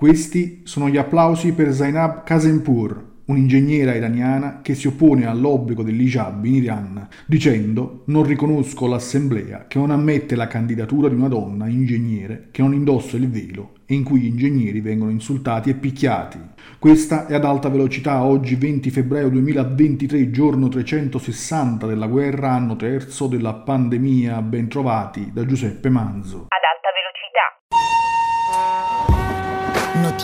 [0.00, 6.54] Questi sono gli applausi per Zainab Kazenpur, un'ingegnera iraniana che si oppone all'obbligo dell'hijab in
[6.54, 12.62] Iran, dicendo non riconosco l'assemblea che non ammette la candidatura di una donna ingegnere che
[12.62, 16.38] non indossa il velo e in cui gli ingegneri vengono insultati e picchiati.
[16.78, 23.26] Questa è ad alta velocità oggi 20 febbraio 2023, giorno 360 della guerra, anno terzo
[23.26, 26.46] della pandemia, ben trovati da Giuseppe Manzo.
[26.48, 28.79] Ad alta velocità.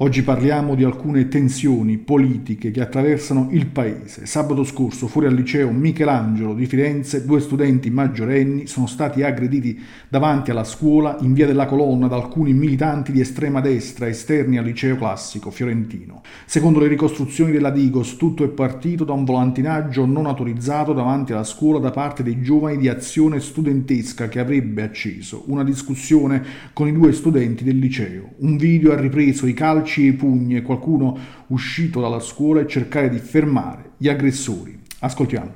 [0.00, 4.26] Oggi parliamo di alcune tensioni politiche che attraversano il paese.
[4.26, 9.76] Sabato scorso, fuori al liceo Michelangelo di Firenze, due studenti maggiorenni sono stati aggrediti
[10.08, 14.66] davanti alla scuola in via della Colonna da alcuni militanti di estrema destra esterni al
[14.66, 16.22] liceo classico fiorentino.
[16.46, 21.42] Secondo le ricostruzioni della Digos, tutto è partito da un volantinaggio non autorizzato davanti alla
[21.42, 26.40] scuola da parte dei giovani di azione studentesca che avrebbe acceso una discussione
[26.72, 28.34] con i due studenti del liceo.
[28.38, 33.08] Un video ha ripreso i calci calci e pugni qualcuno uscito dalla scuola e cercare
[33.08, 34.78] di fermare gli aggressori.
[35.00, 35.54] Ascoltiamo.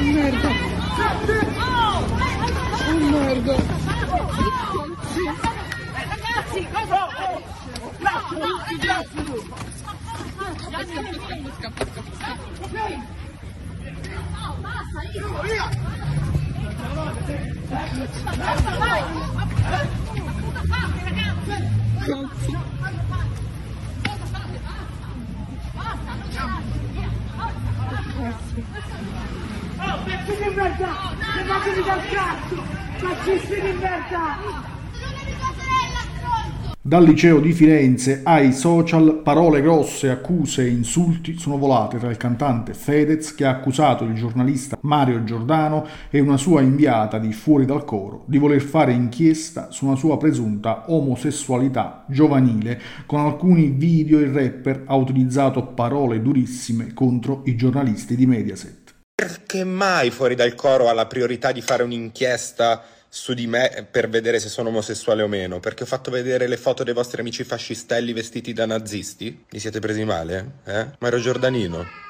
[0.00, 0.48] Merda.
[3.10, 3.76] Merda.
[17.68, 19.47] Basta, Basta, vai!
[28.20, 30.88] Oh, pezzi di merda!
[31.36, 32.62] Levatevi dal cazzo!
[32.96, 34.77] Fascisti di merda!
[36.88, 42.16] Dal liceo di Firenze ai social parole grosse, accuse e insulti sono volate tra il
[42.16, 47.66] cantante Fedez che ha accusato il giornalista Mario Giordano e una sua inviata di Fuori
[47.66, 52.80] dal Coro di voler fare inchiesta su una sua presunta omosessualità giovanile.
[53.04, 58.94] Con alcuni video il rapper ha utilizzato parole durissime contro i giornalisti di Mediaset.
[59.14, 64.08] Perché mai Fuori dal Coro ha la priorità di fare un'inchiesta su di me per
[64.08, 67.44] vedere se sono omosessuale o meno, perché ho fatto vedere le foto dei vostri amici
[67.44, 69.44] fascistelli vestiti da nazisti?
[69.50, 70.52] Mi siete presi male?
[70.64, 70.86] Eh?
[70.98, 72.07] Ma ero Giordanino.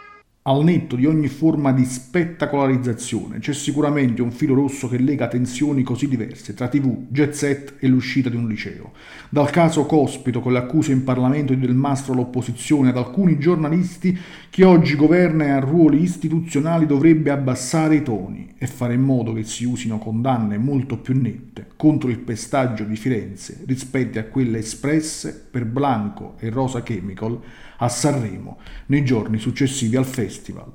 [0.48, 5.82] Al netto di ogni forma di spettacolarizzazione c'è sicuramente un filo rosso che lega tensioni
[5.82, 8.92] così diverse tra TV, jet set e l'uscita di un liceo.
[9.28, 14.18] Dal caso Cospito con le accuse in Parlamento di Del Mastro all'opposizione ad alcuni giornalisti,
[14.48, 19.34] chi oggi governa e ha ruoli istituzionali dovrebbe abbassare i toni e fare in modo
[19.34, 24.58] che si usino condanne molto più nette contro il pestaggio di Firenze rispetto a quelle
[24.58, 27.40] espresse per Blanco e Rosa Chemical
[27.78, 30.72] a Sanremo nei giorni successivi al festival.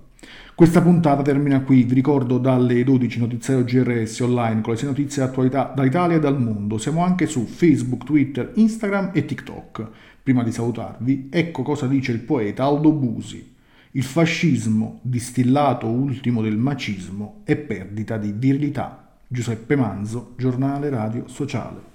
[0.56, 5.24] Questa puntata termina qui, vi ricordo dalle 12 notiziario GRS online con le 6 notizie
[5.24, 6.78] di attualità dall'Italia e dal mondo.
[6.78, 9.90] Siamo anche su Facebook, Twitter, Instagram e TikTok.
[10.24, 13.56] Prima di salutarvi, ecco cosa dice il poeta Aldo Busi.
[13.92, 19.03] Il fascismo, distillato ultimo del macismo, è perdita di virilità.
[19.34, 21.94] Giuseppe Manzo, giornale radio sociale.